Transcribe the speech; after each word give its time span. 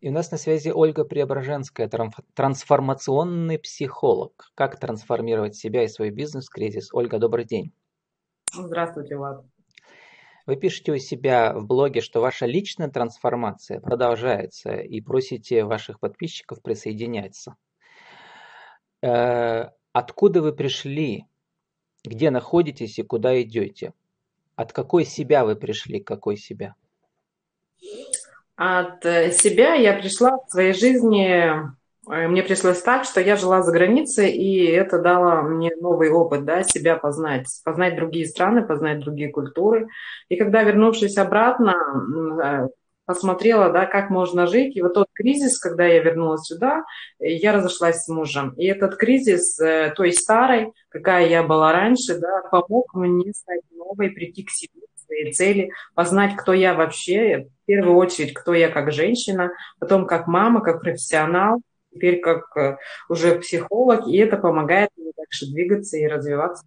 И 0.00 0.08
у 0.08 0.12
нас 0.12 0.30
на 0.30 0.38
связи 0.38 0.70
Ольга 0.70 1.04
Преображенская, 1.04 1.90
трансформационный 2.34 3.58
психолог. 3.58 4.50
Как 4.54 4.80
трансформировать 4.80 5.56
себя 5.56 5.84
и 5.84 5.88
свой 5.88 6.08
бизнес 6.10 6.46
в 6.46 6.50
кризис? 6.50 6.88
Ольга, 6.94 7.18
добрый 7.18 7.44
день. 7.44 7.72
Здравствуйте, 8.50 9.16
Влад. 9.16 9.44
Вы 10.46 10.56
пишете 10.56 10.92
у 10.92 10.96
себя 10.96 11.52
в 11.52 11.66
блоге, 11.66 12.00
что 12.00 12.22
ваша 12.22 12.46
личная 12.46 12.88
трансформация 12.88 13.78
продолжается 13.78 14.72
и 14.72 15.02
просите 15.02 15.64
ваших 15.64 16.00
подписчиков 16.00 16.62
присоединяться. 16.62 17.56
Э, 19.02 19.68
откуда 19.92 20.40
вы 20.40 20.54
пришли? 20.54 21.26
Где 22.04 22.30
находитесь 22.30 22.98
и 22.98 23.02
куда 23.02 23.40
идете? 23.42 23.92
От 24.56 24.72
какой 24.72 25.04
себя 25.04 25.44
вы 25.44 25.56
пришли, 25.56 26.00
какой 26.00 26.38
себя? 26.38 26.74
От 28.62 29.06
э, 29.06 29.32
себя 29.32 29.72
я 29.72 29.94
пришла 29.94 30.36
в 30.36 30.50
своей 30.50 30.74
жизни, 30.74 31.26
э, 31.30 32.28
мне 32.28 32.42
пришлось 32.42 32.82
так, 32.82 33.04
что 33.04 33.18
я 33.22 33.36
жила 33.36 33.62
за 33.62 33.72
границей, 33.72 34.32
и 34.32 34.66
это 34.66 34.98
дало 34.98 35.40
мне 35.40 35.70
новый 35.80 36.10
опыт, 36.10 36.44
да, 36.44 36.62
себя 36.62 36.96
познать, 36.96 37.46
познать 37.64 37.96
другие 37.96 38.26
страны, 38.26 38.62
познать 38.62 38.98
другие 39.00 39.30
культуры. 39.30 39.88
И 40.28 40.36
когда, 40.36 40.62
вернувшись 40.62 41.16
обратно, 41.16 41.74
э, 42.44 42.68
посмотрела, 43.06 43.72
да, 43.72 43.86
как 43.86 44.10
можно 44.10 44.46
жить. 44.46 44.76
И 44.76 44.82
вот 44.82 44.92
тот 44.92 45.06
кризис, 45.14 45.58
когда 45.58 45.86
я 45.86 46.02
вернулась 46.02 46.42
сюда, 46.42 46.84
я 47.18 47.52
разошлась 47.54 48.04
с 48.04 48.08
мужем. 48.08 48.52
И 48.58 48.66
этот 48.66 48.96
кризис 48.96 49.58
той 49.96 50.12
старой, 50.12 50.70
какая 50.90 51.26
я 51.28 51.42
была 51.42 51.72
раньше, 51.72 52.18
да, 52.18 52.42
помог 52.50 52.92
мне 52.92 53.32
стать 53.32 53.62
новой, 53.72 54.10
прийти 54.10 54.44
к 54.44 54.50
себе, 54.50 54.82
своей 55.10 55.32
цели, 55.32 55.72
познать, 55.94 56.36
кто 56.36 56.52
я 56.52 56.74
вообще, 56.74 57.48
в 57.62 57.66
первую 57.66 57.96
очередь, 57.96 58.32
кто 58.32 58.54
я 58.54 58.68
как 58.68 58.92
женщина, 58.92 59.52
потом 59.78 60.06
как 60.06 60.26
мама, 60.26 60.60
как 60.60 60.80
профессионал, 60.80 61.60
теперь 61.92 62.20
как 62.20 62.56
э, 62.56 62.76
уже 63.08 63.38
психолог, 63.40 64.06
и 64.06 64.16
это 64.16 64.36
помогает 64.36 64.90
мне 64.96 65.10
дальше 65.16 65.46
двигаться 65.46 65.96
и 65.96 66.06
развиваться. 66.06 66.64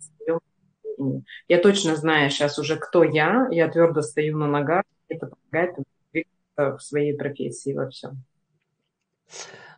Я 1.48 1.60
точно 1.60 1.96
знаю 1.96 2.30
сейчас 2.30 2.60
уже, 2.60 2.76
кто 2.78 3.04
я, 3.04 3.48
я 3.50 3.68
твердо 3.70 4.02
стою 4.02 4.38
на 4.38 4.48
ногах, 4.48 4.84
это 5.08 5.28
помогает 5.28 5.76
двигаться 6.12 6.78
в 6.78 6.80
своей 6.80 7.18
профессии 7.18 7.74
во 7.74 7.90
всем. 7.90 8.24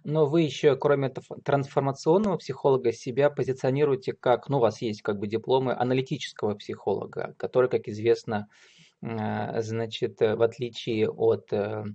Но 0.05 0.27
вы 0.27 0.43
еще, 0.43 0.75
кроме 0.75 1.09
трансформационного 1.09 2.37
психолога, 2.37 2.91
себя 2.93 3.31
позиционируете 3.31 4.13
как, 4.13 4.49
ну, 4.49 4.57
у 4.57 4.59
вас 4.59 4.83
есть 4.83 5.01
как 5.01 5.17
бы 5.17 5.25
дипломы 5.25 5.73
аналитического 5.73 6.53
психолога, 6.53 7.33
который, 7.37 7.71
как 7.71 7.87
известно, 7.87 8.47
э, 9.01 9.61
значит, 9.63 10.19
в 10.19 10.43
отличие 10.43 11.09
от 11.09 11.51
э, 11.51 11.85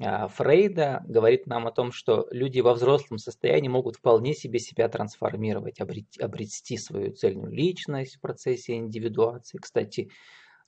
а, 0.00 0.28
Фрейда, 0.28 1.02
говорит 1.08 1.48
нам 1.48 1.66
о 1.66 1.72
том, 1.72 1.90
что 1.90 2.28
люди 2.30 2.60
во 2.60 2.74
взрослом 2.74 3.18
состоянии 3.18 3.68
могут 3.68 3.96
вполне 3.96 4.34
себе 4.34 4.60
себя 4.60 4.88
трансформировать, 4.88 5.80
обрести, 5.80 6.22
обрести 6.22 6.76
свою 6.76 7.12
цельную 7.12 7.52
личность 7.52 8.16
в 8.16 8.20
процессе 8.20 8.74
индивидуации. 8.74 9.58
Кстати, 9.58 10.10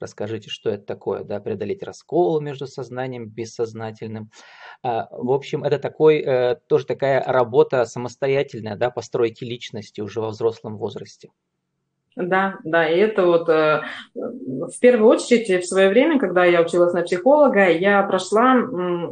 Расскажите, 0.00 0.48
что 0.48 0.70
это 0.70 0.84
такое, 0.84 1.24
да, 1.24 1.40
преодолеть 1.40 1.82
раскол 1.82 2.40
между 2.40 2.66
сознанием 2.66 3.24
и 3.24 3.28
бессознательным. 3.28 4.30
А, 4.82 5.08
в 5.10 5.30
общем, 5.30 5.62
это 5.62 5.78
такой, 5.78 6.20
э, 6.20 6.56
тоже 6.66 6.86
такая 6.86 7.22
работа 7.22 7.84
самостоятельная, 7.84 8.76
да, 8.76 8.90
постройки 8.90 9.44
личности 9.44 10.00
уже 10.00 10.20
во 10.20 10.28
взрослом 10.28 10.78
возрасте. 10.78 11.30
Да, 12.16 12.58
да, 12.64 12.88
и 12.88 12.98
это 12.98 13.24
вот 13.24 13.48
э, 13.48 13.82
в 14.14 14.80
первую 14.80 15.08
очередь 15.08 15.62
в 15.62 15.68
свое 15.68 15.90
время, 15.90 16.18
когда 16.18 16.44
я 16.44 16.60
училась 16.60 16.92
на 16.92 17.02
психолога, 17.02 17.70
я 17.70 18.02
прошла 18.02 18.56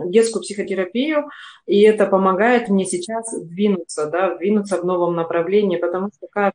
детскую 0.07 0.43
психотерапию, 0.43 1.29
и 1.67 1.83
это 1.83 2.07
помогает 2.07 2.69
мне 2.69 2.85
сейчас 2.87 3.39
двинуться, 3.41 4.11
да, 4.11 4.37
двинуться 4.37 4.79
в 4.79 4.85
новом 4.85 5.15
направлении, 5.15 5.77
потому 5.77 6.09
что 6.09 6.27
как 6.29 6.55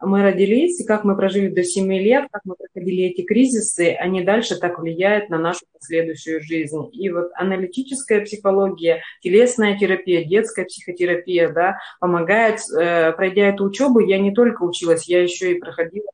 мы 0.00 0.22
родились, 0.22 0.80
и 0.80 0.86
как 0.86 1.04
мы 1.04 1.16
прожили 1.16 1.48
до 1.48 1.64
7 1.64 1.92
лет, 1.94 2.28
как 2.30 2.42
мы 2.44 2.54
проходили 2.54 3.04
эти 3.04 3.22
кризисы, 3.22 3.94
они 3.98 4.22
дальше 4.22 4.56
так 4.56 4.78
влияют 4.78 5.28
на 5.28 5.38
нашу 5.38 5.60
последующую 5.72 6.40
жизнь. 6.40 6.88
И 6.92 7.10
вот 7.10 7.30
аналитическая 7.34 8.20
психология, 8.20 9.02
телесная 9.22 9.76
терапия, 9.76 10.24
детская 10.24 10.64
психотерапия, 10.64 11.52
да, 11.52 11.78
помогает, 12.00 12.60
э, 12.78 13.12
пройдя 13.12 13.48
эту 13.48 13.64
учебу, 13.64 13.98
я 14.00 14.18
не 14.18 14.32
только 14.32 14.62
училась, 14.62 15.08
я 15.08 15.22
еще 15.22 15.52
и 15.52 15.58
проходила 15.58 16.06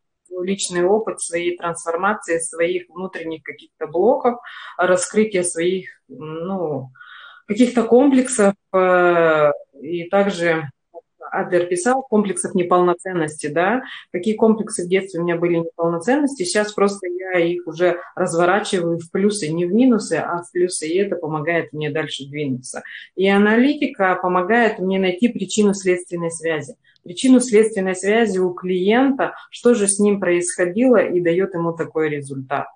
личный 0.42 0.84
опыт 0.84 1.20
своей 1.20 1.56
трансформации, 1.56 2.38
своих 2.38 2.88
внутренних 2.88 3.42
каких-то 3.42 3.86
блоков, 3.86 4.38
раскрытия 4.76 5.42
своих, 5.42 5.88
ну, 6.08 6.90
каких-то 7.46 7.84
комплексов, 7.84 8.54
э, 8.72 9.50
и 9.80 10.08
также 10.08 10.70
Адлер 11.34 11.66
писал, 11.66 12.02
комплексов 12.02 12.54
неполноценности, 12.54 13.48
да, 13.48 13.82
какие 14.12 14.34
комплексы 14.34 14.84
в 14.84 14.88
детстве 14.88 15.20
у 15.20 15.24
меня 15.24 15.36
были 15.36 15.56
неполноценности, 15.56 16.44
сейчас 16.44 16.72
просто 16.72 17.06
я 17.08 17.38
их 17.38 17.66
уже 17.66 17.98
разворачиваю 18.14 18.98
в 18.98 19.10
плюсы, 19.10 19.48
не 19.48 19.66
в 19.66 19.72
минусы, 19.72 20.14
а 20.14 20.42
в 20.42 20.52
плюсы, 20.52 20.86
и 20.86 20.96
это 20.96 21.16
помогает 21.16 21.72
мне 21.72 21.90
дальше 21.90 22.26
двинуться. 22.26 22.82
И 23.16 23.28
аналитика 23.28 24.18
помогает 24.20 24.78
мне 24.78 24.98
найти 24.98 25.28
причину 25.28 25.74
следственной 25.74 26.30
связи. 26.30 26.76
Причину 27.02 27.40
следственной 27.40 27.94
связи 27.94 28.38
у 28.38 28.54
клиента, 28.54 29.34
что 29.50 29.74
же 29.74 29.88
с 29.88 29.98
ним 29.98 30.20
происходило 30.20 30.96
и 30.96 31.20
дает 31.20 31.54
ему 31.54 31.72
такой 31.72 32.08
результат. 32.08 32.68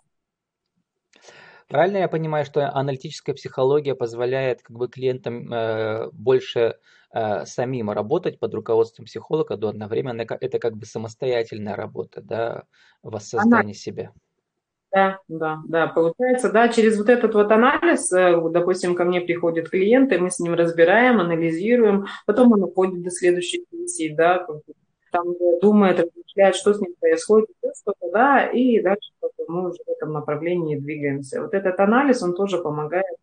Правильно 1.69 1.99
я 1.99 2.09
понимаю, 2.09 2.47
что 2.47 2.75
аналитическая 2.75 3.35
психология 3.35 3.95
позволяет 3.95 4.63
как 4.63 4.77
бы 4.77 4.89
клиентам 4.89 5.53
э, 5.53 6.09
больше 6.13 6.79
э, 7.13 7.45
самим 7.45 7.91
работать 7.91 8.39
под 8.39 8.55
руководством 8.55 9.05
психолога, 9.05 9.57
но 9.59 9.69
одновременно 9.69 10.23
это 10.23 10.59
как 10.59 10.77
бы 10.77 10.87
самостоятельная 10.87 11.77
работа, 11.77 12.23
да, 12.23 12.65
воссоздание 13.03 13.61
Она... 13.61 13.75
себя. 13.75 14.13
Да, 14.91 15.19
да, 15.29 15.59
да, 15.69 15.87
получается, 15.89 16.51
да, 16.51 16.69
через 16.71 16.97
вот 16.97 17.11
этот 17.11 17.35
вот 17.35 17.53
анализ, 17.53 18.11
э, 18.13 18.35
допустим, 18.51 18.95
ко 18.95 19.05
мне 19.05 19.21
приходят 19.21 19.69
клиенты, 19.69 20.19
мы 20.19 20.31
с 20.31 20.39
ним 20.39 20.55
разбираем, 20.55 21.21
анализируем, 21.21 22.07
потом 22.25 22.53
он 22.53 22.63
уходит 22.63 23.03
до 23.03 23.11
следующей 23.11 23.67
сессии, 23.71 24.15
да, 24.17 24.47
там 25.11 25.25
думает, 25.61 26.01
размышляет, 26.01 26.57
что 26.57 26.75
с 26.75 26.81
ним 26.81 26.95
происходит, 27.01 27.49
что-то, 27.81 28.11
да, 28.13 28.47
и 28.47 28.81
дальше 28.81 29.11
мы 29.49 29.71
уже 29.71 29.79
в 29.85 29.91
этом 29.91 30.13
направлении 30.13 30.77
двигаемся. 30.77 31.43
Вот 31.43 31.55
этот 31.55 31.81
анализ, 31.81 32.23
он 32.23 32.35
тоже 32.35 32.59
помогает, 32.59 33.17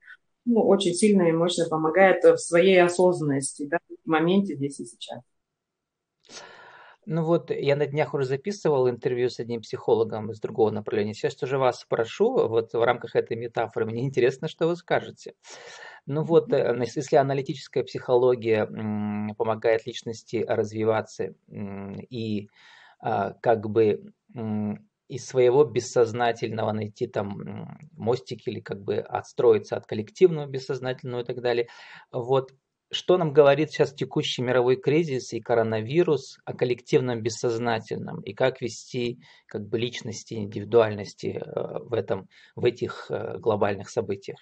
ну, 0.45 0.61
очень 0.61 0.93
сильно 0.93 1.23
и 1.23 1.31
мощно 1.31 1.65
помогает 1.69 2.23
в 2.23 2.37
своей 2.37 2.81
осознанности, 2.81 3.67
да, 3.67 3.77
в 4.05 4.09
моменте 4.09 4.55
здесь 4.55 4.79
и 4.79 4.85
сейчас. 4.85 5.21
Ну 7.07 7.23
вот, 7.23 7.51
я 7.51 7.75
на 7.75 7.85
днях 7.85 8.13
уже 8.13 8.25
записывал 8.25 8.89
интервью 8.89 9.29
с 9.29 9.39
одним 9.39 9.61
психологом 9.61 10.31
из 10.31 10.39
другого 10.39 10.71
направления. 10.71 11.13
Сейчас 11.13 11.35
тоже 11.35 11.57
вас 11.59 11.81
спрошу, 11.81 12.47
вот 12.47 12.73
в 12.73 12.83
рамках 12.83 13.15
этой 13.15 13.37
метафоры, 13.37 13.85
мне 13.85 14.01
интересно, 14.05 14.47
что 14.47 14.67
вы 14.67 14.75
скажете. 14.75 15.33
Ну 16.07 16.23
вот, 16.23 16.51
э, 16.51 16.75
если 16.95 17.17
аналитическая 17.17 17.83
психология 17.83 18.65
помогает 19.37 19.85
личности 19.85 20.43
развиваться 20.47 21.35
и 22.09 22.49
а, 22.99 23.33
как 23.33 23.69
бы 23.69 24.13
из 25.07 25.25
своего 25.27 25.63
бессознательного 25.63 26.71
найти 26.71 27.05
там 27.07 27.77
мостик 27.91 28.47
или 28.47 28.59
как 28.59 28.81
бы 28.83 28.97
отстроиться 28.97 29.77
от 29.77 29.85
коллективного 29.85 30.47
бессознательного 30.47 31.21
и 31.21 31.25
так 31.25 31.41
далее. 31.41 31.67
Вот 32.11 32.51
что 32.91 33.17
нам 33.17 33.33
говорит 33.33 33.71
сейчас 33.71 33.93
текущий 33.93 34.41
мировой 34.41 34.75
кризис 34.75 35.33
и 35.33 35.41
коронавирус 35.41 36.37
о 36.45 36.53
коллективном 36.53 37.21
бессознательном 37.21 38.21
и 38.21 38.33
как 38.33 38.61
вести 38.61 39.19
как 39.47 39.67
бы 39.67 39.77
личности, 39.77 40.35
индивидуальности 40.35 41.41
э, 41.43 41.79
в 41.79 41.93
этом, 41.93 42.27
в 42.55 42.65
этих 42.65 43.07
э, 43.09 43.37
глобальных 43.37 43.89
событиях? 43.89 44.37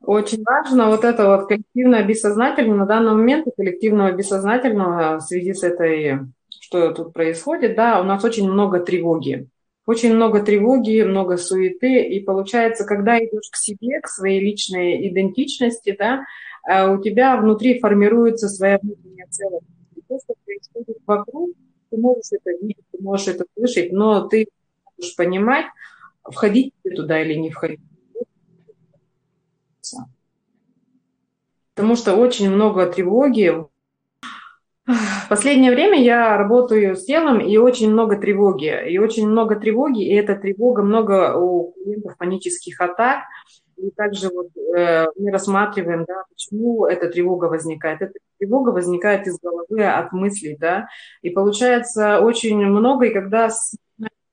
Очень 0.00 0.42
важно 0.44 0.88
вот 0.88 1.04
это 1.04 1.28
вот 1.28 1.48
коллективное 1.48 2.04
бессознательное 2.04 2.76
на 2.76 2.86
данный 2.86 3.12
момент 3.12 3.46
коллективного 3.56 4.12
бессознательного 4.12 5.16
в 5.16 5.20
связи 5.20 5.54
с 5.54 5.62
этой, 5.62 6.20
что 6.60 6.92
тут 6.92 7.12
происходит, 7.12 7.74
да, 7.74 8.00
у 8.00 8.04
нас 8.04 8.22
очень 8.24 8.50
много 8.50 8.80
тревоги. 8.80 9.48
Очень 9.86 10.14
много 10.14 10.42
тревоги, 10.42 11.02
много 11.02 11.36
суеты, 11.36 12.02
и 12.04 12.20
получается, 12.20 12.86
когда 12.86 13.18
идешь 13.18 13.50
к 13.52 13.56
себе, 13.56 14.00
к 14.00 14.08
своей 14.08 14.40
личной 14.40 15.08
идентичности, 15.08 15.94
да, 15.98 16.24
у 16.66 17.02
тебя 17.02 17.36
внутри 17.36 17.78
формируется 17.78 18.48
своя 18.48 18.78
внутренняя 18.78 19.26
целостность. 19.28 19.74
То, 20.08 20.18
что 20.18 20.34
происходит 20.44 20.98
вокруг, 21.06 21.50
ты 21.90 21.96
можешь 21.96 22.32
это 22.32 22.50
видеть, 22.50 22.84
ты 22.90 23.02
можешь 23.02 23.28
это 23.28 23.44
слышать, 23.56 23.92
но 23.92 24.26
ты 24.28 24.48
можешь 24.96 25.16
понимать, 25.16 25.66
входить 26.22 26.74
туда 26.82 27.22
или 27.22 27.34
не 27.34 27.50
входить. 27.50 27.80
Потому 31.74 31.96
что 31.96 32.14
очень 32.14 32.50
много 32.50 32.86
тревоги. 32.86 33.66
В 34.86 35.28
последнее 35.28 35.72
время 35.72 36.02
я 36.02 36.36
работаю 36.36 36.94
с 36.94 37.04
телом, 37.04 37.40
и 37.40 37.56
очень 37.56 37.90
много 37.90 38.16
тревоги. 38.16 38.90
И 38.90 38.98
очень 38.98 39.28
много 39.28 39.56
тревоги, 39.56 40.04
и 40.04 40.14
эта 40.14 40.36
тревога, 40.36 40.82
много 40.82 41.36
у 41.36 41.72
клиентов 41.72 42.16
панических 42.16 42.80
атак– 42.80 43.24
и 43.84 43.90
также 43.90 44.30
вот, 44.30 44.48
э, 44.56 45.06
мы 45.16 45.30
рассматриваем, 45.30 46.04
да, 46.06 46.24
почему 46.28 46.86
эта 46.86 47.08
тревога 47.08 47.46
возникает. 47.46 48.02
Эта 48.02 48.14
тревога 48.38 48.70
возникает 48.70 49.26
из 49.26 49.38
головы, 49.38 49.84
от 49.84 50.12
мыслей, 50.12 50.56
да. 50.58 50.88
И 51.22 51.30
получается 51.30 52.20
очень 52.20 52.56
много, 52.56 53.06
и 53.06 53.12
когда 53.12 53.50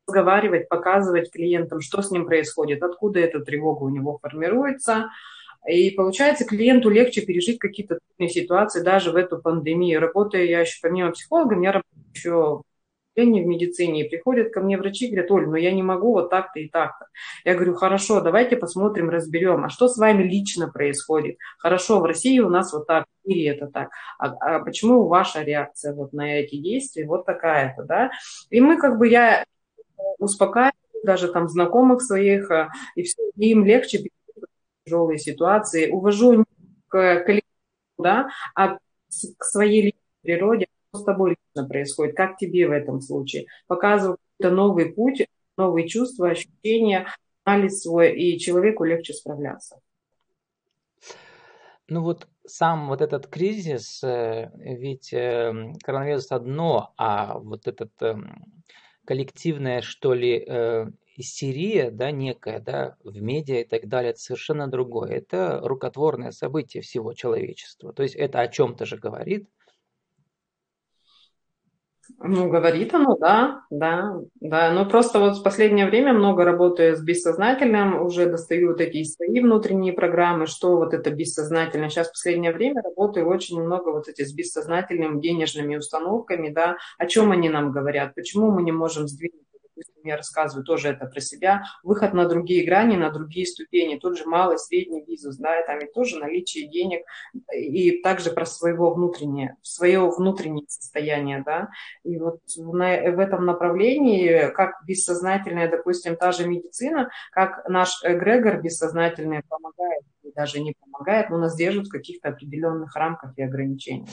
разговаривать, 0.07 0.69
показывать 0.69 1.31
клиентам, 1.31 1.81
что 1.81 2.01
с 2.01 2.11
ним 2.11 2.25
происходит, 2.25 2.83
откуда 2.83 3.19
эта 3.19 3.39
тревога 3.39 3.83
у 3.83 3.89
него 3.89 4.19
формируется. 4.21 5.09
И 5.67 5.91
получается, 5.91 6.45
клиенту 6.45 6.89
легче 6.89 7.21
пережить 7.21 7.59
какие-то 7.59 7.99
ситуации 8.19 8.81
даже 8.81 9.11
в 9.11 9.15
эту 9.15 9.37
пандемию. 9.37 9.99
Работая 9.99 10.43
я 10.43 10.61
еще 10.61 10.79
помимо 10.81 11.11
психолога, 11.11 11.55
я 11.61 11.71
работаю 11.71 12.05
еще 12.13 12.61
в 13.15 13.45
медицине, 13.45 14.05
и 14.05 14.09
приходят 14.09 14.53
ко 14.53 14.61
мне 14.61 14.77
врачи, 14.77 15.07
говорят, 15.07 15.31
Оль, 15.31 15.47
ну 15.47 15.55
я 15.55 15.71
не 15.71 15.83
могу 15.83 16.13
вот 16.13 16.29
так-то 16.29 16.59
и 16.59 16.69
так-то. 16.69 17.07
Я 17.43 17.55
говорю, 17.55 17.75
хорошо, 17.75 18.21
давайте 18.21 18.55
посмотрим, 18.55 19.09
разберем, 19.09 19.65
а 19.65 19.69
что 19.69 19.87
с 19.87 19.97
вами 19.97 20.23
лично 20.23 20.71
происходит? 20.71 21.37
Хорошо, 21.57 21.99
в 21.99 22.05
России 22.05 22.39
у 22.39 22.49
нас 22.49 22.71
вот 22.73 22.87
так, 22.87 23.05
в 23.23 23.27
мире 23.27 23.49
это 23.49 23.67
так. 23.67 23.89
А, 24.17 24.27
а 24.27 24.59
почему 24.59 25.07
ваша 25.07 25.43
реакция 25.43 25.93
вот 25.93 26.13
на 26.13 26.39
эти 26.39 26.55
действия 26.57 27.05
вот 27.05 27.25
такая-то, 27.25 27.83
да? 27.83 28.11
И 28.49 28.61
мы 28.61 28.77
как 28.77 28.97
бы, 28.97 29.07
я 29.07 29.43
успокаиваю 30.17 30.73
даже 31.03 31.31
там 31.31 31.49
знакомых 31.49 32.01
своих, 32.01 32.49
а, 32.51 32.69
и 32.95 33.03
все, 33.03 33.21
им 33.35 33.65
легче 33.65 34.03
тяжелые 34.85 35.19
ситуации, 35.19 35.91
увожу 35.91 36.45
к 36.87 37.23
коллективу, 37.23 37.41
да, 37.97 38.29
а 38.55 38.77
к 38.77 39.43
своей 39.43 39.95
природе, 40.21 40.67
с 40.93 41.03
тобой 41.03 41.31
лично 41.31 41.67
происходит, 41.67 42.15
как 42.15 42.37
тебе 42.37 42.67
в 42.67 42.71
этом 42.71 43.01
случае. 43.01 43.45
Показываю 43.67 44.17
какой-то 44.37 44.55
новый 44.55 44.93
путь, 44.93 45.25
новые 45.57 45.87
чувства, 45.87 46.31
ощущения, 46.31 47.07
анализ 47.43 47.81
свой, 47.81 48.15
и 48.15 48.39
человеку 48.39 48.83
легче 48.83 49.13
справляться. 49.13 49.79
Ну 51.87 52.03
вот 52.03 52.27
сам 52.45 52.87
вот 52.87 53.01
этот 53.01 53.27
кризис, 53.27 54.01
э, 54.03 54.49
ведь 54.55 55.09
эм, 55.13 55.75
коронавирус 55.83 56.31
одно, 56.31 56.93
а 56.97 57.37
вот 57.37 57.67
этот 57.67 57.91
эм, 58.01 58.45
коллективное, 59.05 59.81
что 59.81 60.13
ли, 60.13 60.43
э, 60.47 60.85
истерия, 61.17 61.91
да, 61.91 62.11
некая, 62.11 62.59
да, 62.59 62.95
в 63.03 63.21
медиа 63.21 63.61
и 63.61 63.63
так 63.65 63.87
далее, 63.87 64.11
это 64.11 64.19
совершенно 64.19 64.67
другое. 64.67 65.11
Это 65.11 65.59
рукотворное 65.61 66.31
событие 66.31 66.81
всего 66.81 67.13
человечества. 67.13 67.91
То 67.91 68.03
есть 68.03 68.15
это 68.15 68.39
о 68.39 68.47
чем-то 68.47 68.85
же 68.85 68.97
говорит. 68.97 69.49
Ну, 72.23 72.49
говорит 72.49 72.93
оно, 72.93 73.17
да, 73.17 73.63
да, 73.71 74.15
да. 74.39 74.71
Но 74.71 74.85
просто 74.85 75.19
вот 75.19 75.39
в 75.39 75.43
последнее 75.43 75.87
время 75.87 76.13
много 76.13 76.43
работаю 76.43 76.95
с 76.95 77.01
бессознательным, 77.01 77.99
уже 77.99 78.27
достаю 78.27 78.69
вот 78.69 78.79
эти 78.81 79.03
свои 79.03 79.39
внутренние 79.41 79.93
программы, 79.93 80.45
что 80.45 80.77
вот 80.77 80.93
это 80.93 81.09
бессознательное. 81.09 81.89
Сейчас 81.89 82.09
в 82.09 82.11
последнее 82.11 82.51
время 82.51 82.83
работаю 82.83 83.27
очень 83.27 83.59
много 83.59 83.89
вот 83.89 84.07
эти 84.07 84.23
с 84.23 84.33
бессознательными 84.33 85.19
денежными 85.19 85.75
установками, 85.77 86.49
да, 86.49 86.77
о 86.99 87.07
чем 87.07 87.31
они 87.31 87.49
нам 87.49 87.71
говорят, 87.71 88.13
почему 88.13 88.51
мы 88.51 88.61
не 88.61 88.71
можем 88.71 89.07
сдвинуть 89.07 89.41
я 90.03 90.17
рассказываю 90.17 90.65
тоже 90.65 90.89
это 90.89 91.05
про 91.05 91.19
себя, 91.21 91.63
выход 91.83 92.13
на 92.13 92.27
другие 92.27 92.65
грани, 92.65 92.95
на 92.95 93.11
другие 93.11 93.45
ступени, 93.45 93.97
тот 93.97 94.17
же 94.17 94.25
малый, 94.25 94.57
средний 94.57 95.03
бизнес, 95.03 95.37
да, 95.37 95.59
и 95.59 95.65
там 95.65 95.79
и 95.79 95.91
тоже 95.91 96.19
наличие 96.19 96.67
денег, 96.67 97.05
и 97.53 98.01
также 98.01 98.31
про 98.31 98.45
своего 98.45 98.93
внутреннее, 98.93 99.57
свое 99.61 100.09
внутреннее 100.09 100.65
состояние, 100.67 101.43
да, 101.45 101.69
и 102.03 102.17
вот 102.17 102.39
на, 102.57 103.11
в 103.11 103.19
этом 103.19 103.45
направлении, 103.45 104.51
как 104.53 104.75
бессознательная, 104.85 105.69
допустим, 105.69 106.15
та 106.15 106.31
же 106.31 106.47
медицина, 106.47 107.09
как 107.31 107.67
наш 107.67 108.01
эгрегор 108.03 108.61
бессознательный 108.61 109.43
помогает, 109.47 110.03
даже 110.35 110.59
не 110.61 110.73
помогает, 110.79 111.29
но 111.29 111.37
нас 111.37 111.55
держит 111.55 111.87
в 111.87 111.91
каких-то 111.91 112.29
определенных 112.29 112.95
рамках 112.95 113.37
и 113.37 113.43
ограничениях. 113.43 114.09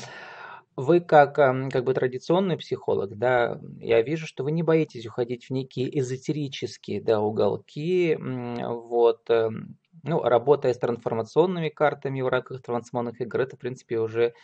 Вы 0.80 1.00
как, 1.00 1.34
как 1.34 1.82
бы 1.84 1.92
традиционный 1.92 2.56
психолог, 2.56 3.18
да, 3.18 3.60
я 3.80 4.00
вижу, 4.00 4.28
что 4.28 4.44
вы 4.44 4.52
не 4.52 4.62
боитесь 4.62 5.06
уходить 5.06 5.46
в 5.46 5.50
некие 5.50 5.98
эзотерические, 5.98 7.02
да, 7.02 7.20
уголки, 7.20 8.16
вот, 8.20 9.28
эм, 9.28 9.76
ну, 10.04 10.22
работая 10.22 10.72
с 10.72 10.78
трансформационными 10.78 11.68
картами 11.68 12.20
в 12.20 12.28
рамках 12.28 12.62
трансформационных 12.62 13.20
игр, 13.20 13.40
это, 13.40 13.56
в 13.56 13.58
принципе, 13.58 13.98
уже 13.98 14.34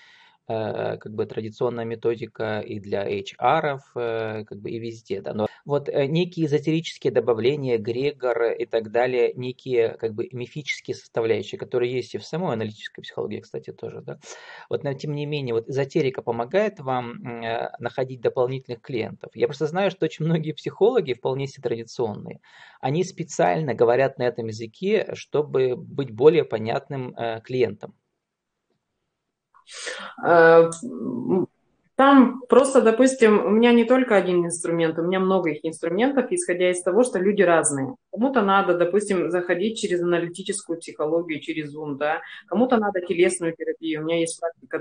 как 0.47 1.15
бы 1.15 1.25
традиционная 1.27 1.85
методика 1.85 2.61
и 2.61 2.79
для 2.79 3.09
HR, 3.09 3.79
э, 3.95 4.45
как 4.45 4.61
бы 4.61 4.71
и 4.71 4.79
везде, 4.79 5.23
да, 5.23 5.33
но 5.33 5.47
вот 5.65 5.89
э, 5.89 6.07
некие 6.07 6.47
эзотерические 6.47 7.13
добавления, 7.13 7.79
Грегор 7.79 8.53
и 8.53 8.67
так 8.67 8.91
далее, 8.91 9.33
некие 9.35 9.97
как 9.97 10.15
бы 10.15 10.29
мифические 10.33 10.95
составляющие, 10.95 11.59
которые 11.59 11.93
есть 11.93 12.15
и 12.15 12.19
в 12.19 12.25
самой 12.25 12.53
аналитической 12.53 13.03
психологии, 13.03 13.41
кстати, 13.41 13.73
тоже, 13.73 14.03
да, 14.03 14.19
вот, 14.69 14.85
но 14.85 14.93
тем 14.93 15.15
не 15.15 15.25
менее, 15.25 15.55
вот 15.55 15.69
эзотерика 15.69 16.21
помогает 16.21 16.81
вам 16.81 17.23
находить 17.79 18.21
дополнительных 18.21 18.83
клиентов. 18.83 19.31
Я 19.35 19.47
просто 19.47 19.67
знаю, 19.67 19.91
что 19.91 20.05
очень 20.05 20.25
многие 20.25 20.53
психологи, 20.53 21.15
вполне 21.15 21.47
себе 21.47 21.63
традиционные, 21.63 22.41
они 22.81 23.03
специально 23.05 23.75
говорят 23.75 24.19
на 24.19 24.25
этом 24.25 24.47
языке, 24.49 25.11
чтобы 25.15 25.75
быть 25.77 26.11
более 26.11 26.45
понятным 26.45 27.15
клиентам. 27.45 27.95
Э, 30.27 30.71
там 31.97 32.43
просто, 32.49 32.83
допустим, 32.83 33.47
у 33.47 33.51
меня 33.51 33.73
не 33.73 33.85
только 33.85 34.17
один 34.17 34.45
инструмент, 34.45 34.99
у 34.99 35.03
меня 35.03 35.21
много 35.21 35.51
их 35.51 35.65
инструментов, 35.65 36.27
исходя 36.31 36.71
из 36.71 36.83
того, 36.83 37.05
что 37.05 37.21
люди 37.21 37.43
разные. 37.43 37.95
Кому-то 38.11 38.43
надо, 38.43 38.77
допустим, 38.77 39.31
заходить 39.31 39.79
через 39.79 40.03
аналитическую 40.03 40.81
психологию, 40.81 41.41
через 41.41 41.75
Zoom, 41.75 41.95
да, 41.97 42.21
кому-то 42.49 42.79
надо 42.79 43.01
телесную 43.01 43.55
терапию. 43.55 44.01
У 44.01 44.05
меня 44.05 44.19
есть 44.19 44.41
практика 44.41 44.81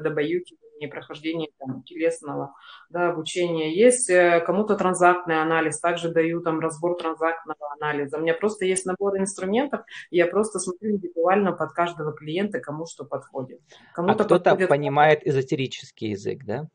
добаюкивания, 0.83 0.89
прохождения 0.89 1.50
там, 1.59 1.83
телесного 1.83 2.53
да, 2.89 3.09
обучения. 3.09 3.75
Есть 3.75 4.09
э, 4.09 4.41
кому-то 4.45 4.75
транзактный 4.75 5.41
анализ, 5.41 5.80
также 5.80 6.09
даю 6.09 6.41
там 6.41 6.59
разбор 6.59 6.97
транзактного 6.97 7.74
анализа. 7.80 8.18
У 8.18 8.21
меня 8.21 8.33
просто 8.33 8.65
есть 8.65 8.85
набор 8.85 9.18
инструментов, 9.18 9.81
и 10.12 10.18
я 10.18 10.27
просто 10.27 10.59
смотрю 10.59 10.91
индивидуально 10.91 11.53
под 11.53 11.71
каждого 11.74 12.13
клиента, 12.13 12.59
кому 12.59 12.85
что 12.85 13.06
подходит. 13.06 13.59
Кому-то 13.94 14.24
а 14.24 14.25
кто-то 14.25 14.51
подходит... 14.51 14.69
понимает 14.69 15.27
эзотерический 15.27 16.12
язык, 16.12 16.44
да? 16.45 16.68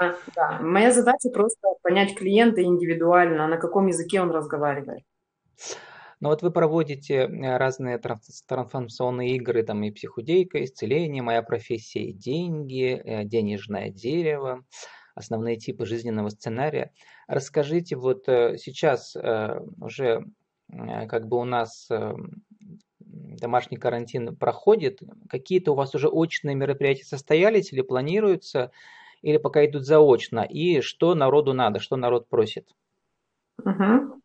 Да, 0.00 0.16
да. 0.36 0.58
Моя 0.60 0.92
задача 0.92 1.28
просто 1.32 1.68
понять 1.82 2.14
клиента 2.14 2.62
индивидуально, 2.62 3.48
на 3.48 3.56
каком 3.56 3.88
языке 3.88 4.20
он 4.20 4.30
разговаривает. 4.30 5.02
Ну 6.20 6.30
вот 6.30 6.42
вы 6.42 6.50
проводите 6.50 7.14
э, 7.14 7.56
разные 7.56 7.98
трансформационные 7.98 9.36
игры, 9.36 9.62
там 9.62 9.82
и 9.84 9.90
психудейка, 9.90 10.64
исцеление, 10.64 11.22
моя 11.22 11.42
профессия 11.42 12.04
и 12.04 12.12
деньги, 12.12 13.00
э, 13.04 13.24
денежное 13.24 13.90
дерево, 13.90 14.64
основные 15.14 15.56
типы 15.56 15.86
жизненного 15.86 16.30
сценария. 16.30 16.92
Расскажите, 17.28 17.96
вот 17.96 18.28
э, 18.28 18.56
сейчас 18.58 19.16
уже 19.80 20.24
как 21.08 21.28
бы 21.28 21.38
у 21.38 21.44
нас 21.44 21.88
домашний 23.00 23.78
карантин 23.78 24.36
проходит, 24.36 25.00
какие-то 25.30 25.72
у 25.72 25.74
вас 25.74 25.94
уже 25.94 26.08
очные 26.08 26.54
мероприятия 26.54 27.06
состоялись 27.06 27.72
или 27.72 27.80
планируются? 27.80 28.70
или 29.22 29.36
пока 29.38 29.64
идут 29.66 29.84
заочно, 29.84 30.40
и 30.40 30.80
что 30.80 31.14
народу 31.14 31.52
надо, 31.52 31.80
что 31.80 31.96
народ 31.96 32.28
просит? 32.28 32.68
Угу. 33.64 34.22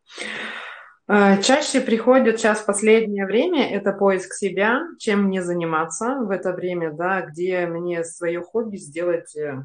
Чаще 1.07 1.81
приходят 1.81 2.39
сейчас 2.39 2.61
в 2.61 2.65
последнее 2.65 3.25
время 3.25 3.69
это 3.69 3.91
поиск 3.91 4.33
себя, 4.33 4.81
чем 4.99 5.23
мне 5.23 5.43
заниматься 5.43 6.15
в 6.21 6.29
это 6.29 6.53
время, 6.53 6.93
да, 6.93 7.21
где 7.21 7.65
мне 7.67 8.03
свое 8.03 8.41
хобби 8.41 8.77
сделать, 8.77 9.35
э, 9.35 9.63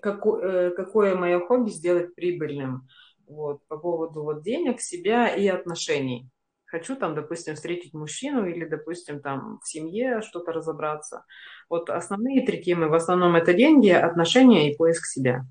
какое, 0.00 0.42
э, 0.42 0.70
какое 0.70 1.14
мое 1.14 1.40
хобби 1.40 1.68
сделать 1.68 2.14
прибыльным, 2.14 2.88
вот, 3.28 3.60
по 3.68 3.76
поводу 3.76 4.22
вот 4.22 4.42
денег, 4.42 4.80
себя 4.80 5.28
и 5.28 5.46
отношений 5.46 6.30
хочу 6.72 6.96
там, 6.96 7.14
допустим, 7.14 7.54
встретить 7.54 7.92
мужчину 7.92 8.46
или, 8.46 8.64
допустим, 8.64 9.20
там 9.20 9.60
в 9.62 9.68
семье 9.68 10.22
что-то 10.22 10.52
разобраться. 10.52 11.24
Вот 11.68 11.90
основные 11.90 12.46
три 12.46 12.62
темы, 12.62 12.88
в 12.88 12.94
основном 12.94 13.36
это 13.36 13.52
деньги, 13.52 13.90
отношения 13.90 14.72
и 14.72 14.76
поиск 14.76 15.04
себя. 15.04 15.44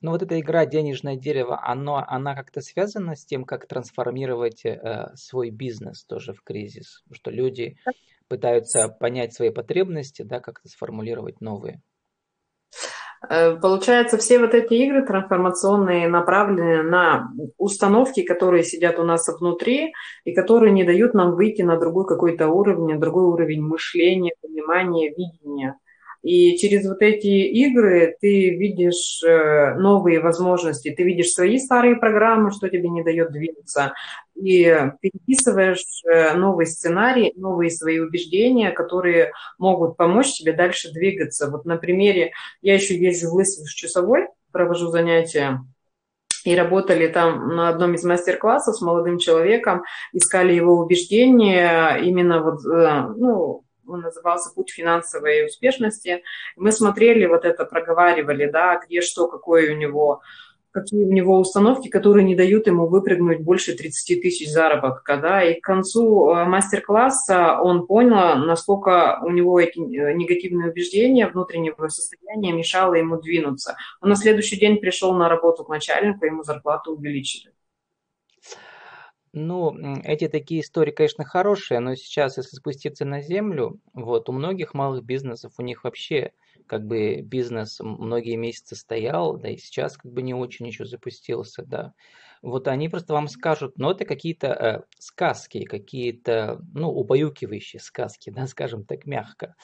Ну 0.00 0.10
вот 0.10 0.22
эта 0.22 0.38
игра 0.38 0.66
«Денежное 0.66 1.16
дерево», 1.16 1.58
оно, 1.62 2.04
она 2.06 2.34
как-то 2.34 2.60
связана 2.60 3.16
с 3.16 3.24
тем, 3.24 3.44
как 3.44 3.66
трансформировать 3.66 4.64
э, 4.64 5.10
свой 5.14 5.50
бизнес 5.50 6.04
тоже 6.04 6.34
в 6.34 6.42
кризис? 6.42 7.02
Что 7.12 7.30
люди 7.30 7.76
пытаются 8.28 8.88
понять 8.88 9.32
свои 9.32 9.50
потребности, 9.50 10.22
да, 10.22 10.40
как-то 10.40 10.68
сформулировать 10.68 11.40
новые. 11.40 11.80
Э, 13.28 13.56
получается, 13.56 14.18
все 14.18 14.38
вот 14.38 14.54
эти 14.54 14.74
игры 14.74 15.04
трансформационные 15.06 16.08
направлены 16.08 16.82
на 16.82 17.30
установки, 17.56 18.22
которые 18.22 18.64
сидят 18.64 18.98
у 18.98 19.04
нас 19.04 19.26
внутри 19.28 19.92
и 20.24 20.34
которые 20.34 20.72
не 20.72 20.84
дают 20.84 21.14
нам 21.14 21.34
выйти 21.34 21.62
на 21.62 21.78
другой 21.78 22.06
какой-то 22.06 22.48
уровень, 22.48 22.94
на 22.94 23.00
другой 23.00 23.24
уровень 23.24 23.62
мышления, 23.62 24.32
понимания, 24.40 25.08
видения. 25.08 25.78
И 26.22 26.56
через 26.58 26.86
вот 26.88 27.02
эти 27.02 27.26
игры 27.26 28.16
ты 28.20 28.50
видишь 28.56 29.22
э, 29.24 29.74
новые 29.74 30.20
возможности, 30.20 30.90
ты 30.90 31.02
видишь 31.02 31.30
свои 31.30 31.58
старые 31.58 31.96
программы, 31.96 32.50
что 32.50 32.68
тебе 32.68 32.88
не 32.88 33.02
дает 33.02 33.32
двигаться, 33.32 33.92
и 34.34 34.64
переписываешь 35.00 36.02
э, 36.04 36.34
новый 36.34 36.66
сценарий, 36.66 37.32
новые 37.36 37.70
свои 37.70 37.98
убеждения, 37.98 38.70
которые 38.70 39.32
могут 39.58 39.96
помочь 39.96 40.32
тебе 40.32 40.52
дальше 40.52 40.92
двигаться. 40.92 41.50
Вот 41.50 41.64
на 41.64 41.76
примере, 41.76 42.32
я 42.62 42.74
еще 42.74 42.96
езжу 42.96 43.30
в 43.30 43.34
Лысых 43.34 43.68
часовой, 43.72 44.26
провожу 44.52 44.88
занятия, 44.88 45.60
и 46.46 46.54
работали 46.54 47.08
там 47.08 47.48
на 47.48 47.68
одном 47.68 47.94
из 47.94 48.04
мастер-классов 48.04 48.76
с 48.76 48.80
молодым 48.80 49.18
человеком, 49.18 49.82
искали 50.12 50.52
его 50.54 50.78
убеждения, 50.78 51.96
именно 51.96 52.40
вот, 52.40 52.64
э, 52.64 53.08
ну, 53.16 53.65
он 53.86 54.00
назывался 54.00 54.54
«Путь 54.54 54.70
финансовой 54.70 55.46
успешности». 55.46 56.22
Мы 56.56 56.72
смотрели 56.72 57.26
вот 57.26 57.44
это, 57.44 57.64
проговаривали, 57.64 58.46
да, 58.50 58.80
где 58.84 59.00
что, 59.00 59.28
какое 59.28 59.72
у 59.72 59.76
него 59.76 60.22
какие 60.76 61.04
у 61.04 61.12
него 61.12 61.38
установки, 61.38 61.88
которые 61.88 62.24
не 62.24 62.34
дают 62.34 62.66
ему 62.66 62.86
выпрыгнуть 62.86 63.40
больше 63.40 63.74
30 63.74 64.20
тысяч 64.20 64.52
заработка. 64.52 65.16
Да? 65.16 65.42
И 65.42 65.58
к 65.58 65.64
концу 65.64 66.30
э, 66.30 66.44
мастер-класса 66.44 67.58
он 67.62 67.86
понял, 67.86 68.36
насколько 68.44 69.20
у 69.24 69.30
него 69.30 69.58
эти 69.58 69.78
э, 69.78 70.12
негативные 70.12 70.70
убеждения 70.70 71.28
внутреннего 71.28 71.88
состояния 71.88 72.52
мешало 72.52 72.92
ему 72.92 73.16
двинуться. 73.16 73.76
Он 74.02 74.10
на 74.10 74.16
следующий 74.16 74.56
день 74.56 74.76
пришел 74.76 75.14
на 75.14 75.30
работу 75.30 75.64
к 75.64 75.70
начальнику, 75.70 76.26
ему 76.26 76.42
зарплату 76.42 76.92
увеличили. 76.92 77.55
Ну, 79.38 79.76
эти 80.02 80.28
такие 80.28 80.62
истории, 80.62 80.92
конечно, 80.92 81.22
хорошие, 81.22 81.80
но 81.80 81.94
сейчас, 81.94 82.38
если 82.38 82.56
спуститься 82.56 83.04
на 83.04 83.20
землю, 83.20 83.78
вот 83.92 84.30
у 84.30 84.32
многих 84.32 84.72
малых 84.72 85.04
бизнесов, 85.04 85.52
у 85.58 85.62
них 85.62 85.84
вообще 85.84 86.32
как 86.66 86.86
бы 86.86 87.20
бизнес 87.20 87.80
многие 87.80 88.36
месяцы 88.36 88.76
стоял, 88.76 89.36
да 89.36 89.50
и 89.50 89.58
сейчас 89.58 89.98
как 89.98 90.10
бы 90.10 90.22
не 90.22 90.32
очень 90.32 90.66
еще 90.66 90.86
запустился, 90.86 91.66
да. 91.66 91.92
Вот 92.40 92.66
они 92.66 92.88
просто 92.88 93.12
вам 93.12 93.28
скажут, 93.28 93.76
ну 93.76 93.90
это 93.90 94.06
какие-то 94.06 94.46
э, 94.46 94.80
сказки, 94.98 95.64
какие-то, 95.64 96.58
ну, 96.72 96.88
убаюкивающие 96.88 97.78
сказки, 97.78 98.30
да, 98.34 98.46
скажем 98.46 98.84
так 98.86 99.04
мягко. 99.04 99.54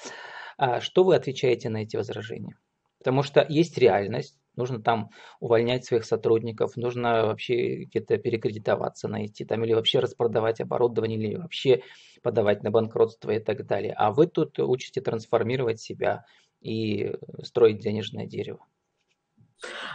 А 0.58 0.82
что 0.82 1.02
вы 1.02 1.16
отвечаете 1.16 1.70
на 1.70 1.78
эти 1.78 1.96
возражения? 1.96 2.58
Потому 2.98 3.22
что 3.22 3.46
есть 3.48 3.78
реальность, 3.78 4.36
нужно 4.56 4.82
там 4.82 5.10
увольнять 5.40 5.84
своих 5.84 6.04
сотрудников, 6.04 6.76
нужно 6.76 7.26
вообще 7.26 7.84
где-то 7.84 8.18
перекредитоваться 8.18 9.08
найти, 9.08 9.44
там 9.44 9.64
или 9.64 9.72
вообще 9.72 9.98
распродавать 9.98 10.60
оборудование, 10.60 11.18
или 11.18 11.36
вообще 11.36 11.82
подавать 12.22 12.62
на 12.62 12.70
банкротство 12.70 13.30
и 13.30 13.38
так 13.38 13.66
далее. 13.66 13.94
А 13.96 14.12
вы 14.12 14.26
тут 14.26 14.58
учите 14.58 15.00
трансформировать 15.00 15.80
себя, 15.80 16.24
и 16.62 17.12
строить 17.42 17.80
денежное 17.80 18.26
дерево. 18.26 18.60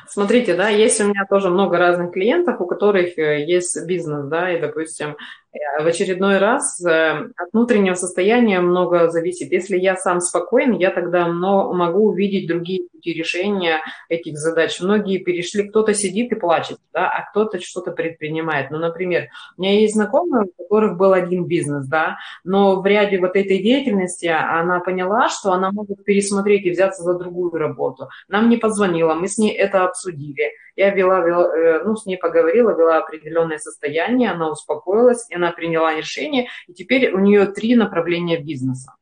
Смотрите, 0.08 0.56
да, 0.56 0.70
есть 0.70 1.02
у 1.02 1.06
меня 1.06 1.26
тоже 1.30 1.50
много 1.50 1.78
разных 1.78 2.14
клиентов, 2.14 2.62
у 2.62 2.66
которых 2.66 3.18
э, 3.18 3.44
есть 3.46 3.86
бизнес, 3.86 4.26
да, 4.28 4.50
и, 4.54 4.62
допустим, 4.62 5.18
в 5.80 5.86
очередной 5.86 6.38
раз 6.38 6.84
э, 6.84 7.12
от 7.36 7.54
внутреннего 7.54 7.96
состояния 7.96 8.60
много 8.60 9.10
зависит. 9.10 9.52
Если 9.52 9.78
я 9.78 9.96
сам 9.96 10.22
спокоен, 10.22 10.74
я 10.74 10.92
тогда 10.92 11.28
могу 11.28 12.10
увидеть 12.10 12.48
другие 12.48 12.88
пути 12.90 13.14
решения 13.14 13.82
этих 14.10 14.38
задач. 14.38 14.80
Многие 14.80 15.20
перешли, 15.20 15.68
кто-то 15.68 15.94
сидит 15.94 16.32
и 16.32 16.36
плачет, 16.36 16.80
да, 16.94 17.10
а 17.10 17.30
кто-то 17.30 17.60
что-то 17.60 17.92
предпринимает. 17.92 18.72
Ну, 18.72 18.80
например, 18.80 19.30
у 19.58 19.62
меня 19.62 19.80
есть 19.80 19.94
знакомые, 19.94 20.46
у 20.46 20.64
которых 20.64 20.98
был 20.98 21.14
один 21.14 21.46
бизнес, 21.46 21.88
да, 21.88 22.18
но 22.44 22.82
в 22.82 22.86
ряде 22.86 23.20
вот 23.20 23.36
этой 23.36 23.60
деятельности 23.60 24.28
она 24.28 24.80
поняла, 24.80 25.30
что 25.30 25.52
она 25.52 25.72
может 25.72 26.04
пересмотреть 26.04 26.66
и 26.66 26.72
взяться 26.72 27.04
за 27.04 27.14
другую 27.14 27.52
работу. 27.52 28.10
Нам 28.28 28.50
не 28.50 28.58
позвонила, 28.58 29.14
мы 29.14 29.28
с 29.28 29.38
ней 29.38 29.52
это 29.52 29.86
обсудили. 29.86 30.52
Я 30.78 30.92
вела, 30.92 31.22
вела, 31.22 31.58
э, 31.58 31.84
ну, 31.84 31.96
с 31.96 32.06
ней 32.06 32.18
поговорила, 32.18 32.70
вела 32.70 33.00
определенное 33.00 33.58
состояние, 33.58 34.30
она 34.30 34.52
успокоилась, 34.52 35.26
и 35.30 35.36
она 35.36 35.47
приняла 35.52 35.96
решение, 35.96 36.50
и 36.68 36.74
теперь 36.74 37.12
у 37.14 37.20
нее 37.20 37.46
три 37.48 37.76
направления 37.76 38.42
бизнеса. 38.42 38.94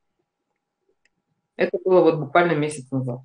Это 1.55 1.77
было 1.83 2.01
вот 2.01 2.19
буквально 2.19 2.53
месяц 2.53 2.91
назад. 2.91 3.19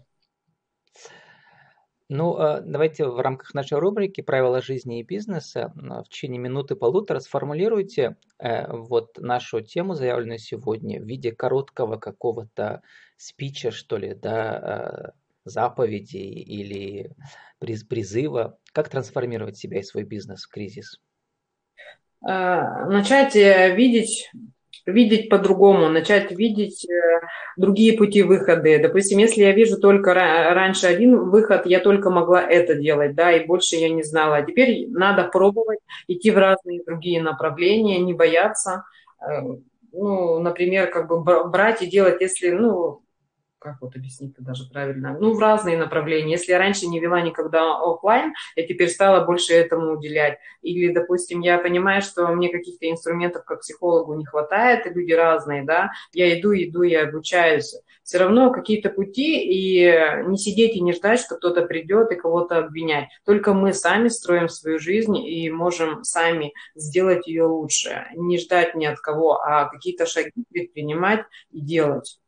Ну, 2.13 2.37
а, 2.37 2.61
давайте 2.61 3.07
в 3.07 3.21
рамках 3.21 3.55
нашей 3.55 3.79
рубрики 3.79 4.21
«Правила 4.21 4.61
жизни 4.61 4.99
и 4.99 5.05
бизнеса» 5.05 5.73
в 5.77 6.09
течение 6.09 6.41
минуты-полутора 6.41 7.21
сформулируйте 7.21 8.17
э, 8.41 8.67
вот 8.69 9.17
нашу 9.19 9.61
тему, 9.61 9.95
заявленную 9.95 10.41
сегодня, 10.41 11.01
в 11.01 11.05
виде 11.05 11.31
короткого 11.31 11.99
какого-то 11.99 12.83
спича, 13.17 13.71
что 13.71 13.97
ли, 13.97 14.15
да, 14.15 15.13
э, 15.15 15.21
заповеди 15.45 16.17
или 16.17 17.15
призыва, 17.61 18.59
как 18.73 18.89
трансформировать 18.89 19.57
себя 19.57 19.79
и 19.79 19.85
свой 19.85 20.03
бизнес 20.03 20.47
в 20.47 20.49
кризис? 20.49 21.01
А, 22.23 22.87
начать 22.87 23.35
э, 23.37 23.75
видеть 23.75 24.31
видеть 24.87 25.29
по-другому, 25.29 25.89
начать 25.89 26.33
видеть 26.33 26.87
э, 26.89 27.21
другие 27.57 27.97
пути 27.97 28.23
выхода. 28.23 28.79
Допустим, 28.81 29.19
если 29.19 29.43
я 29.43 29.53
вижу 29.53 29.79
только 29.79 30.15
раньше 30.15 30.87
один 30.87 31.31
выход, 31.31 31.67
я 31.67 31.81
только 31.81 32.11
могла 32.11 32.43
это 32.43 32.75
делать, 32.75 33.15
да, 33.15 33.33
и 33.33 33.47
больше 33.47 33.77
я 33.77 33.89
не 33.89 34.03
знала. 34.03 34.37
А 34.37 34.43
теперь 34.43 34.89
надо 34.89 35.25
пробовать, 35.25 35.81
идти 36.09 36.31
в 36.31 36.39
разные 36.39 36.83
другие 36.85 37.23
направления, 37.23 37.99
не 37.99 38.15
бояться. 38.15 38.85
Э, 39.21 39.43
ну, 39.93 40.39
например, 40.41 40.91
как 40.91 41.09
бы 41.09 41.23
брать 41.49 41.83
и 41.83 41.87
делать, 41.87 42.21
если, 42.21 42.51
ну, 42.51 43.03
как 43.61 43.77
вот 43.81 43.95
объяснить-то 43.95 44.43
даже 44.43 44.65
правильно, 44.69 45.17
ну, 45.21 45.35
в 45.35 45.39
разные 45.39 45.77
направления. 45.77 46.33
Если 46.33 46.53
я 46.53 46.59
раньше 46.59 46.87
не 46.87 46.99
вела 46.99 47.21
никогда 47.21 47.79
офлайн, 47.79 48.33
я 48.57 48.67
теперь 48.67 48.89
стала 48.89 49.25
больше 49.25 49.53
этому 49.53 49.93
уделять. 49.93 50.39
Или, 50.63 50.93
допустим, 50.93 51.41
я 51.41 51.59
понимаю, 51.59 52.03
что 52.03 52.27
мне 52.29 52.49
каких-то 52.49 52.91
инструментов 52.91 53.45
как 53.45 53.61
психологу 53.61 54.15
не 54.15 54.25
хватает, 54.25 54.87
и 54.87 54.91
люди 54.91 55.13
разные, 55.13 55.65
да, 55.65 55.91
я 56.13 56.39
иду, 56.39 56.55
иду, 56.55 56.83
я 56.83 57.05
обучаюсь. 57.05 57.77
Все 58.03 58.19
равно 58.19 58.51
какие-то 58.51 58.91
пути, 58.91 59.39
и 59.39 59.85
не 60.27 60.39
сидеть 60.39 60.75
и 60.75 60.81
не 60.81 60.93
ждать, 60.93 61.21
что 61.21 61.37
кто-то 61.37 61.63
придет 61.63 62.11
и 62.11 62.17
кого-то 62.17 62.59
обвинять. 62.59 63.09
Только 63.25 63.53
мы 63.53 63.73
сами 63.73 64.09
строим 64.09 64.49
свою 64.49 64.79
жизнь 64.79 65.17
и 65.17 65.51
можем 65.51 66.03
сами 66.03 66.53
сделать 66.75 67.27
ее 67.27 67.45
лучше. 67.45 68.07
Не 68.17 68.39
ждать 68.39 68.75
ни 68.75 68.87
от 68.87 68.99
кого, 68.99 69.41
а 69.41 69.67
какие-то 69.67 70.07
шаги 70.07 70.45
предпринимать 70.51 71.25
и 71.51 71.61
делать. 71.61 72.20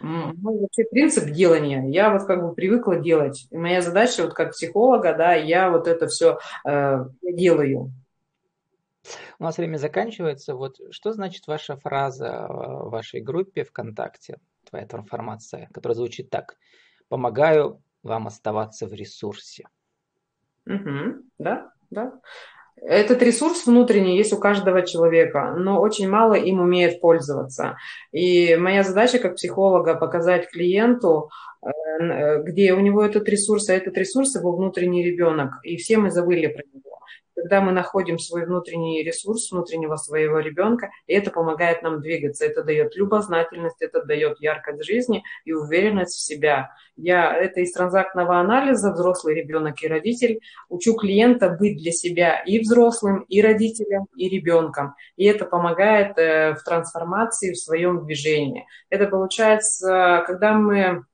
Ну, 0.00 0.60
вообще 0.60 0.84
принцип 0.84 1.30
делания. 1.30 1.86
Я 1.88 2.10
вот 2.10 2.24
как 2.24 2.42
бы 2.42 2.54
привыкла 2.54 2.96
делать. 2.96 3.46
И 3.50 3.56
моя 3.56 3.82
задача 3.82 4.22
вот 4.22 4.34
как 4.34 4.52
психолога, 4.52 5.14
да, 5.14 5.34
я 5.34 5.70
вот 5.70 5.86
это 5.86 6.06
все 6.06 6.38
э, 6.66 7.04
делаю. 7.22 7.92
У 9.38 9.44
нас 9.44 9.58
время 9.58 9.76
заканчивается. 9.76 10.54
Вот 10.54 10.80
что 10.90 11.12
значит 11.12 11.46
ваша 11.46 11.76
фраза 11.76 12.26
э, 12.26 12.46
в 12.48 12.90
вашей 12.90 13.20
группе 13.20 13.64
ВКонтакте, 13.64 14.38
твоя 14.68 14.86
трансформация, 14.86 15.68
которая 15.72 15.96
звучит 15.96 16.30
так. 16.30 16.56
Помогаю 17.08 17.82
вам 18.02 18.26
оставаться 18.26 18.86
в 18.86 18.94
ресурсе. 18.94 19.66
Угу, 20.66 21.24
да, 21.38 21.72
да. 21.90 22.20
Этот 22.76 23.22
ресурс 23.22 23.66
внутренний 23.66 24.16
есть 24.16 24.32
у 24.32 24.38
каждого 24.38 24.82
человека, 24.82 25.54
но 25.56 25.80
очень 25.80 26.08
мало 26.08 26.34
им 26.34 26.60
умеет 26.60 27.00
пользоваться. 27.00 27.76
И 28.12 28.56
моя 28.56 28.82
задача 28.82 29.18
как 29.18 29.36
психолога 29.36 29.94
показать 29.94 30.48
клиенту, 30.50 31.30
э, 31.62 31.68
э, 31.68 32.42
где 32.42 32.72
у 32.72 32.80
него 32.80 33.04
этот 33.04 33.28
ресурс, 33.28 33.68
а 33.68 33.74
этот 33.74 33.96
ресурс 33.98 34.34
его 34.34 34.56
внутренний 34.56 35.04
ребенок. 35.04 35.60
И 35.62 35.76
все 35.76 35.98
мы 35.98 36.10
забыли 36.10 36.46
про 36.46 36.62
него 36.72 36.90
когда 37.34 37.60
мы 37.60 37.72
находим 37.72 38.18
свой 38.18 38.46
внутренний 38.46 39.02
ресурс, 39.02 39.50
внутреннего 39.50 39.96
своего 39.96 40.40
ребенка, 40.40 40.90
и 41.06 41.14
это 41.14 41.30
помогает 41.30 41.82
нам 41.82 42.00
двигаться. 42.00 42.44
Это 42.44 42.62
дает 42.62 42.96
любознательность, 42.96 43.80
это 43.80 44.04
дает 44.04 44.40
яркость 44.40 44.84
жизни 44.84 45.22
и 45.44 45.52
уверенность 45.52 46.16
в 46.16 46.20
себя. 46.20 46.70
Я 46.96 47.34
это 47.34 47.60
из 47.60 47.72
транзактного 47.72 48.38
анализа 48.38 48.92
взрослый 48.92 49.34
ребенок 49.34 49.82
и 49.82 49.88
родитель 49.88 50.40
учу 50.68 50.94
клиента 50.94 51.48
быть 51.48 51.78
для 51.78 51.92
себя 51.92 52.40
и 52.40 52.60
взрослым, 52.60 53.22
и 53.22 53.40
родителем, 53.40 54.06
и 54.16 54.28
ребенком. 54.28 54.94
И 55.16 55.24
это 55.24 55.44
помогает 55.44 56.18
э, 56.18 56.54
в 56.54 56.62
трансформации, 56.62 57.52
в 57.52 57.58
своем 57.58 58.04
движении. 58.04 58.66
Это 58.90 59.06
получается, 59.06 60.24
когда 60.26 60.52
мы 60.52 61.04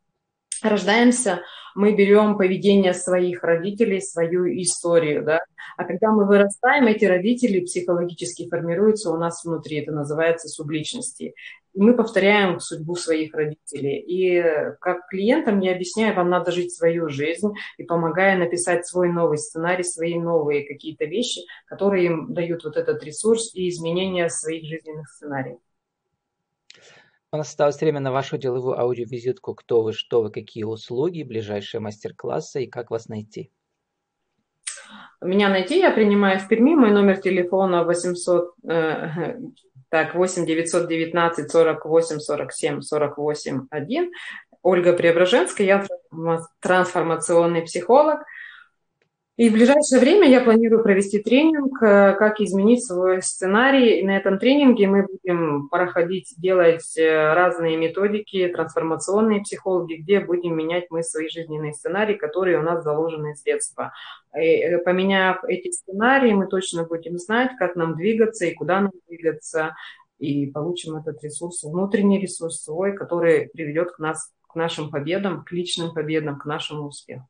рождаемся, 0.62 1.42
мы 1.74 1.94
берем 1.94 2.38
поведение 2.38 2.94
своих 2.94 3.42
родителей, 3.42 4.00
свою 4.00 4.46
историю, 4.46 5.24
да, 5.24 5.40
а 5.76 5.84
когда 5.84 6.10
мы 6.10 6.26
вырастаем, 6.26 6.86
эти 6.86 7.04
родители 7.04 7.60
психологически 7.60 8.48
формируются 8.48 9.10
у 9.10 9.18
нас 9.18 9.44
внутри, 9.44 9.78
это 9.82 9.92
называется 9.92 10.48
субличности. 10.48 11.34
И 11.74 11.80
мы 11.80 11.94
повторяем 11.94 12.58
судьбу 12.60 12.96
своих 12.96 13.34
родителей. 13.34 13.98
И 13.98 14.42
как 14.80 15.06
клиентам 15.08 15.60
я 15.60 15.72
объясняю, 15.72 16.14
вам 16.14 16.30
надо 16.30 16.50
жить 16.50 16.74
свою 16.74 17.10
жизнь 17.10 17.52
и 17.76 17.84
помогая 17.84 18.38
написать 18.38 18.86
свой 18.86 19.12
новый 19.12 19.36
сценарий, 19.36 19.84
свои 19.84 20.14
новые 20.18 20.66
какие-то 20.66 21.04
вещи, 21.04 21.42
которые 21.66 22.06
им 22.06 22.32
дают 22.32 22.64
вот 22.64 22.78
этот 22.78 23.02
ресурс 23.04 23.54
и 23.54 23.68
изменения 23.68 24.30
своих 24.30 24.64
жизненных 24.64 25.10
сценариев. 25.10 25.58
У 27.32 27.36
нас 27.36 27.48
осталось 27.48 27.80
время 27.80 28.00
на 28.00 28.12
вашу 28.12 28.38
деловую 28.38 28.78
аудиовизитку. 28.78 29.54
Кто 29.54 29.82
вы, 29.82 29.92
что 29.92 30.22
вы, 30.22 30.30
какие 30.30 30.64
услуги, 30.64 31.24
ближайшие 31.24 31.80
мастер-классы 31.80 32.64
и 32.64 32.70
как 32.70 32.90
вас 32.90 33.08
найти? 33.08 33.50
Меня 35.20 35.48
найти 35.48 35.78
я 35.78 35.90
принимаю 35.90 36.38
в 36.38 36.46
Перми. 36.46 36.74
Мой 36.74 36.92
номер 36.92 37.18
телефона 37.18 37.84
800, 37.84 38.54
э, 38.68 39.36
так, 39.88 40.14
8 40.14 40.46
919 40.46 41.50
48 41.50 42.20
47 42.20 42.80
48 42.80 43.66
1. 43.70 44.12
Ольга 44.62 44.92
Преображенская, 44.92 45.66
я 45.66 45.86
трансформационный 46.60 47.62
психолог– 47.62 48.20
и 49.36 49.50
в 49.50 49.52
ближайшее 49.52 50.00
время 50.00 50.26
я 50.30 50.40
планирую 50.40 50.82
провести 50.82 51.18
тренинг, 51.18 51.82
э, 51.82 52.14
как 52.14 52.40
изменить 52.40 52.82
свой 52.86 53.20
сценарий. 53.20 54.00
И 54.00 54.02
на 54.02 54.16
этом 54.16 54.38
тренинге 54.38 54.86
мы 54.86 55.06
будем 55.06 55.68
проходить, 55.68 56.32
делать 56.38 56.96
э, 56.96 57.34
разные 57.34 57.76
методики, 57.76 58.48
трансформационные 58.48 59.42
психологи, 59.42 59.96
где 59.96 60.20
будем 60.20 60.56
менять 60.56 60.86
мы 60.88 61.02
свои 61.02 61.28
жизненные 61.28 61.74
сценарии, 61.74 62.14
которые 62.14 62.58
у 62.58 62.62
нас 62.62 62.82
заложены 62.82 63.36
с 63.36 63.42
детства. 63.42 63.92
И 64.34 64.38
э, 64.38 64.78
поменяв 64.78 65.44
эти 65.44 65.70
сценарии, 65.70 66.32
мы 66.32 66.46
точно 66.46 66.84
будем 66.84 67.18
знать, 67.18 67.50
как 67.58 67.76
нам 67.76 67.94
двигаться 67.94 68.46
и 68.46 68.54
куда 68.54 68.80
нам 68.80 68.92
двигаться, 69.06 69.76
и 70.18 70.46
получим 70.46 70.96
этот 70.96 71.22
ресурс, 71.22 71.62
внутренний 71.62 72.18
ресурс 72.18 72.64
свой, 72.64 72.94
который 72.94 73.50
приведет 73.52 73.92
к 73.92 73.98
нас 73.98 74.32
к 74.48 74.54
нашим 74.54 74.90
победам, 74.90 75.44
к 75.44 75.52
личным 75.52 75.92
победам, 75.92 76.38
к 76.38 76.46
нашему 76.46 76.86
успеху. 76.86 77.28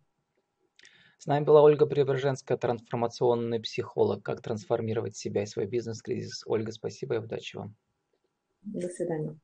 С 1.18 1.26
нами 1.26 1.44
была 1.44 1.62
Ольга 1.62 1.86
Преображенская, 1.86 2.58
трансформационный 2.58 3.60
психолог. 3.60 4.22
Как 4.22 4.42
трансформировать 4.42 5.16
себя 5.16 5.42
и 5.42 5.46
свой 5.46 5.66
бизнес-кризис. 5.66 6.42
Ольга, 6.46 6.72
спасибо 6.72 7.16
и 7.16 7.18
удачи 7.18 7.56
вам. 7.56 7.74
До 8.62 8.88
свидания. 8.88 9.38